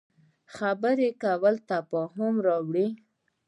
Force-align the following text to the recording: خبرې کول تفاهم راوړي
خبرې 0.55 1.09
کول 1.23 1.55
تفاهم 1.71 2.33
راوړي 2.47 2.87